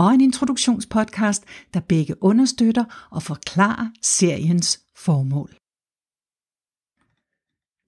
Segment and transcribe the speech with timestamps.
[0.00, 5.50] og en introduktionspodcast, der begge understøtter og forklarer seriens formål.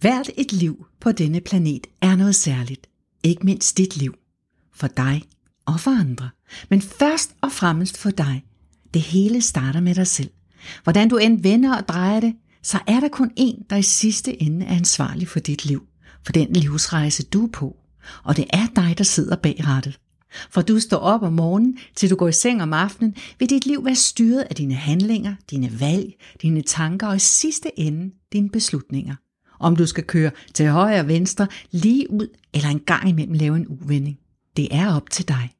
[0.00, 2.86] Hvert et liv på denne planet er noget særligt.
[3.22, 4.14] Ikke mindst dit liv.
[4.74, 5.22] For dig
[5.66, 6.30] og for andre.
[6.70, 8.44] Men først og fremmest for dig.
[8.94, 10.30] Det hele starter med dig selv.
[10.82, 14.42] Hvordan du end vender og drejer det, så er der kun én, der i sidste
[14.42, 15.86] ende er ansvarlig for dit liv.
[16.24, 17.76] For den livsrejse, du er på.
[18.24, 20.00] Og det er dig, der sidder bag rattet.
[20.50, 23.66] For du står op om morgenen, til du går i seng om aftenen, vil dit
[23.66, 26.12] liv være styret af dine handlinger, dine valg,
[26.42, 29.14] dine tanker og i sidste ende dine beslutninger.
[29.60, 33.56] Om du skal køre til højre og venstre, lige ud eller en gang imellem lave
[33.56, 34.18] en uvending.
[34.56, 35.50] Det er op til dig.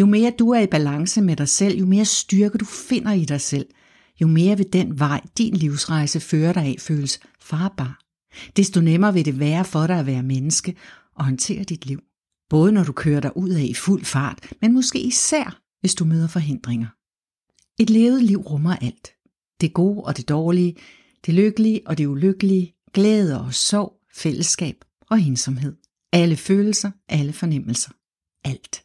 [0.00, 3.24] Jo mere du er i balance med dig selv, jo mere styrke du finder i
[3.24, 3.66] dig selv,
[4.20, 8.00] jo mere vil den vej, din livsrejse fører dig af, føles farbar.
[8.56, 10.74] Desto nemmere vil det være for dig at være menneske
[11.14, 12.00] og håndtere dit liv.
[12.48, 16.04] Både når du kører dig ud af i fuld fart, men måske især, hvis du
[16.04, 16.86] møder forhindringer.
[17.82, 19.12] Et levet liv rummer alt.
[19.60, 20.76] Det gode og det dårlige,
[21.26, 25.76] det lykkelige og det ulykkelige, glæde og sorg, fællesskab og ensomhed.
[26.12, 27.90] Alle følelser, alle fornemmelser.
[28.44, 28.84] Alt.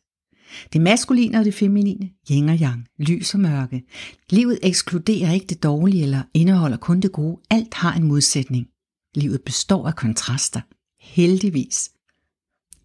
[0.74, 3.84] Det maskuline og det feminine, yin og yang, lys og mørke.
[4.30, 7.42] Livet ekskluderer ikke det dårlige eller indeholder kun det gode.
[7.50, 8.68] Alt har en modsætning.
[9.16, 10.62] Livet består af kontraster.
[11.00, 11.92] Heldigvis.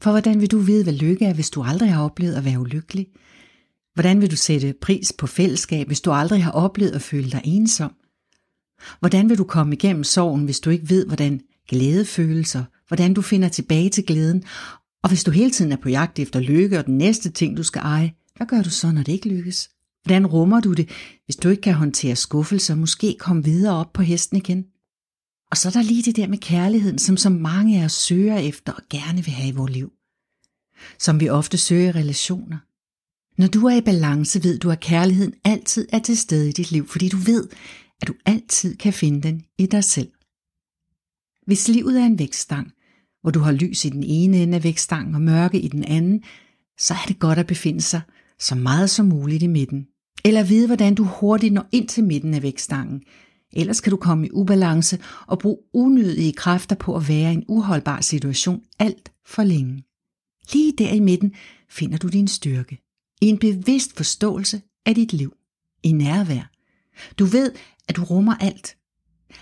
[0.01, 2.61] For hvordan vil du vide, hvad lykke er, hvis du aldrig har oplevet at være
[2.61, 3.07] ulykkelig?
[3.95, 7.41] Hvordan vil du sætte pris på fællesskab, hvis du aldrig har oplevet at føle dig
[7.45, 7.93] ensom?
[9.01, 13.15] Hvordan vil du komme igennem sorgen, hvis du ikke ved, hvordan glæde føles, og hvordan
[13.15, 14.45] du finder tilbage til glæden?
[15.03, 17.63] Og hvis du hele tiden er på jagt efter lykke og den næste ting, du
[17.63, 19.71] skal eje, hvad gør du så, når det ikke lykkes?
[20.05, 20.89] Hvordan rummer du det,
[21.25, 24.65] hvis du ikke kan håndtere skuffelser og måske komme videre op på hesten igen?
[25.51, 28.39] Og så er der lige det der med kærligheden, som så mange af os søger
[28.39, 29.93] efter og gerne vil have i vores liv.
[30.99, 32.59] Som vi ofte søger relationer.
[33.41, 36.71] Når du er i balance, ved du, at kærligheden altid er til stede i dit
[36.71, 37.49] liv, fordi du ved,
[38.03, 40.09] at du altid kan finde den i dig selv.
[41.47, 42.73] Hvis livet er en vækststang,
[43.23, 46.23] hvor du har lys i den ene ende af vækststangen og mørke i den anden,
[46.79, 48.01] så er det godt at befinde sig
[48.39, 49.87] så meget som muligt i midten.
[50.25, 53.03] Eller vide, hvordan du hurtigt når ind til midten af vækststangen,
[53.53, 57.45] Ellers kan du komme i ubalance og bruge unødige kræfter på at være i en
[57.49, 59.85] uholdbar situation alt for længe.
[60.53, 61.33] Lige der i midten
[61.71, 62.79] finder du din styrke.
[63.23, 65.33] I en bevidst forståelse af dit liv.
[65.83, 66.51] I nærvær.
[67.19, 67.53] Du ved,
[67.89, 68.77] at du rummer alt.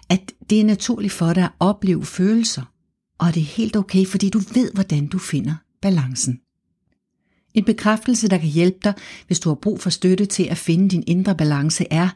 [0.09, 2.73] At det er naturligt for dig at opleve følelser.
[3.19, 6.41] Og det er helt okay, fordi du ved, hvordan du finder balancen.
[7.55, 8.95] En bekræftelse, der kan hjælpe dig,
[9.27, 12.09] hvis du har brug for støtte til at finde din indre balance, er,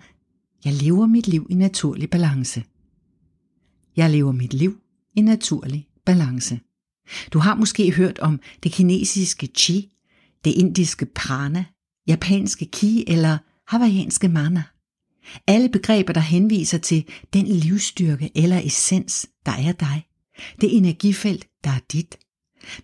[0.64, 2.64] jeg lever mit liv i naturlig balance.
[3.96, 4.80] Jeg lever mit liv
[5.16, 6.60] i naturlig balance.
[7.32, 9.92] Du har måske hørt om det kinesiske chi,
[10.44, 11.64] det indiske prana,
[12.06, 14.62] japanske ki eller hawaiianske mana.
[15.46, 20.06] Alle begreber, der henviser til den livsstyrke eller essens, der er dig.
[20.60, 22.18] Det energifelt, der er dit.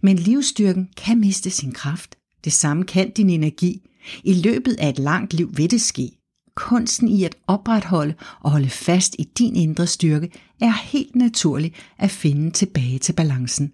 [0.01, 2.17] Men livsstyrken kan miste sin kraft.
[2.45, 3.81] Det samme kan din energi.
[4.25, 6.16] I løbet af et langt liv vil det ske,
[6.57, 10.31] kunsten i at opretholde og holde fast i din indre styrke,
[10.61, 13.73] er helt naturligt at finde tilbage til balancen.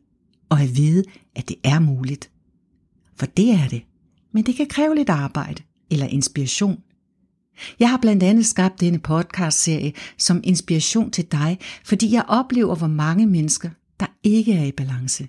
[0.48, 1.04] Og at vide,
[1.37, 2.31] at det er muligt.
[3.16, 3.82] For det er det.
[4.32, 6.78] Men det kan kræve lidt arbejde eller inspiration.
[7.81, 12.87] Jeg har blandt andet skabt denne podcast-serie som inspiration til dig, fordi jeg oplever, hvor
[12.87, 13.70] mange mennesker,
[14.00, 15.28] der ikke er i balance.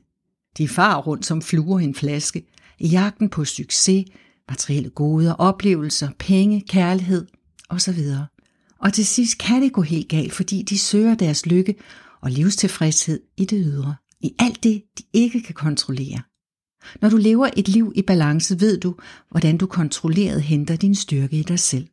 [0.58, 2.46] De far rundt som fluer i en flaske,
[2.80, 4.06] i jagten på succes,
[4.50, 7.28] materielle goder, oplevelser, penge, kærlighed
[7.70, 8.00] osv.
[8.80, 11.76] Og til sidst kan det gå helt galt, fordi de søger deres lykke
[12.22, 16.22] og livstilfredshed i det ydre, i alt det, de ikke kan kontrollere.
[17.02, 18.96] Når du lever et liv i balance, ved du,
[19.32, 21.88] hvordan du kontrolleret henter din styrke i dig selv.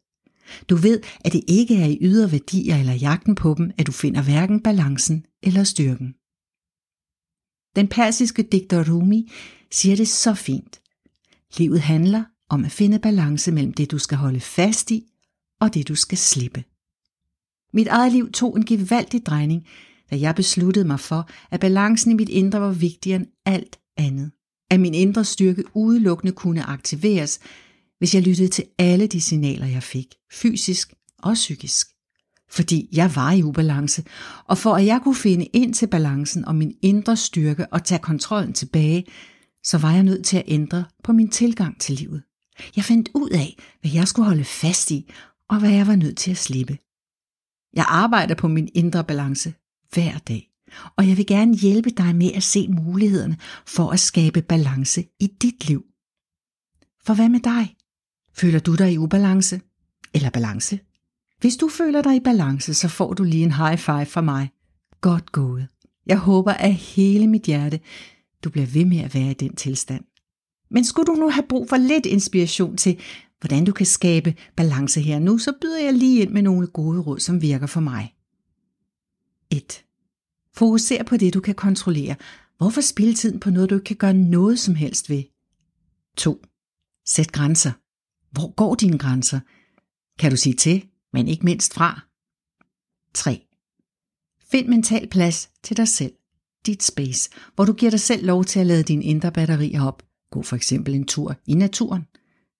[0.68, 3.92] Du ved, at det ikke er i ydre værdier eller jagten på dem, at du
[3.92, 6.14] finder hverken balancen eller styrken.
[7.76, 9.32] Den persiske digter Rumi
[9.70, 10.80] siger det så fint.
[11.58, 15.09] Livet handler om at finde balance mellem det, du skal holde fast i,
[15.60, 16.64] og det du skal slippe.
[17.72, 19.66] Mit eget liv tog en gevaldig drejning,
[20.10, 24.30] da jeg besluttede mig for, at balancen i mit indre var vigtigere end alt andet.
[24.70, 27.40] At min indre styrke udelukkende kunne aktiveres,
[27.98, 31.86] hvis jeg lyttede til alle de signaler, jeg fik, fysisk og psykisk.
[32.50, 34.04] fordi jeg var i ubalance,
[34.44, 37.98] og for at jeg kunne finde ind til balancen og min indre styrke og tage
[37.98, 39.04] kontrollen tilbage,
[39.64, 42.22] så var jeg nødt til at ændre på min tilgang til livet.
[42.76, 45.10] Jeg fandt ud af, hvad jeg skulle holde fast i,
[45.50, 46.78] og hvad jeg var nødt til at slippe.
[47.74, 49.54] Jeg arbejder på min indre balance
[49.92, 50.50] hver dag,
[50.96, 53.36] og jeg vil gerne hjælpe dig med at se mulighederne
[53.66, 55.84] for at skabe balance i dit liv.
[57.04, 57.76] For hvad med dig?
[58.34, 59.60] Føler du dig i ubalance?
[60.14, 60.78] Eller balance?
[61.40, 64.50] Hvis du føler dig i balance, så får du lige en high five fra mig.
[65.00, 65.68] Godt gået.
[66.06, 67.80] Jeg håber af hele mit hjerte,
[68.44, 70.04] du bliver ved med at være i den tilstand.
[70.70, 73.00] Men skulle du nu have brug for lidt inspiration til,
[73.40, 77.00] hvordan du kan skabe balance her nu, så byder jeg lige ind med nogle gode
[77.00, 78.14] råd, som virker for mig.
[79.50, 79.84] 1.
[80.54, 82.16] Fokuser på det, du kan kontrollere.
[82.58, 85.22] Hvorfor spille tiden på noget, du ikke kan gøre noget som helst ved?
[86.16, 86.44] 2.
[87.06, 87.72] Sæt grænser.
[88.30, 89.40] Hvor går dine grænser?
[90.18, 92.00] Kan du sige til, men ikke mindst fra?
[93.14, 93.46] 3.
[94.50, 96.12] Find mental plads til dig selv,
[96.66, 100.02] dit space, hvor du giver dig selv lov til at lade dine indre batterier op.
[100.30, 102.06] Gå for eksempel en tur i naturen.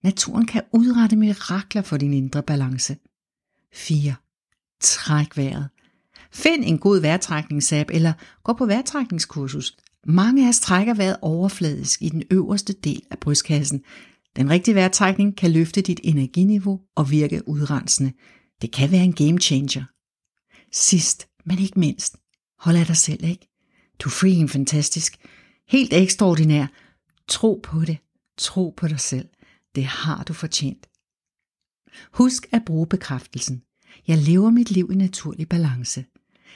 [0.02, 2.96] Naturen kan udrette mirakler for din indre balance.
[3.72, 4.14] 4.
[4.80, 5.68] Træk vejret.
[6.32, 8.12] Find en god vejrtrækningsapp eller
[8.44, 9.76] gå på vejrtrækningskursus.
[10.06, 13.82] Mange af os trækker vejret overfladisk i den øverste del af brystkassen.
[14.36, 18.12] Den rigtige vejrtrækning kan løfte dit energiniveau og virke udrensende.
[18.62, 19.84] Det kan være en game changer.
[20.72, 22.16] Sidst, men ikke mindst,
[22.58, 23.48] hold af dig selv, ikke?
[23.98, 25.16] Du er freaking fantastisk.
[25.68, 26.66] Helt ekstraordinær.
[27.28, 27.98] Tro på det.
[28.38, 29.28] Tro på dig selv.
[29.74, 30.86] Det har du fortjent.
[32.12, 33.62] Husk at bruge bekræftelsen.
[34.08, 36.04] Jeg lever mit liv i naturlig balance.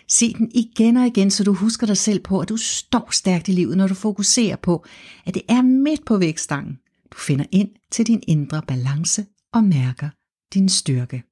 [0.09, 3.49] Se den igen og igen, så du husker dig selv på, at du står stærkt
[3.49, 4.85] i livet, når du fokuserer på,
[5.27, 6.79] at det er midt på vækstangen.
[7.13, 10.09] Du finder ind til din indre balance og mærker
[10.55, 11.23] din styrke.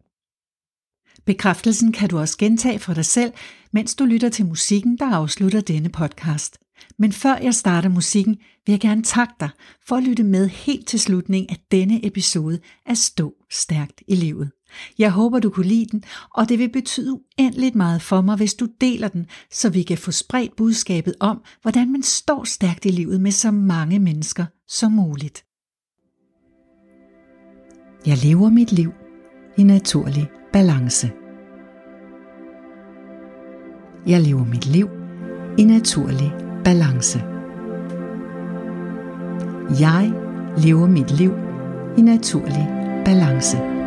[1.24, 3.32] Bekræftelsen kan du også gentage for dig selv,
[3.72, 6.61] mens du lytter til musikken, der afslutter denne podcast.
[6.98, 8.36] Men før jeg starter musikken,
[8.66, 9.48] vil jeg gerne takke dig
[9.86, 14.50] for at lytte med helt til slutningen af denne episode af Stå Stærkt i Livet.
[14.98, 18.54] Jeg håber, du kunne lide den, og det vil betyde uendeligt meget for mig, hvis
[18.54, 22.88] du deler den, så vi kan få spredt budskabet om, hvordan man står stærkt i
[22.88, 25.44] livet med så mange mennesker som muligt.
[28.06, 28.92] Jeg lever mit liv
[29.58, 31.10] i naturlig balance.
[34.06, 34.88] Jeg lever mit liv
[35.58, 37.22] i naturlig balance.
[39.80, 40.12] Jeg
[40.56, 41.32] lever mit liv
[41.96, 42.68] i naturlig
[43.04, 43.81] balance.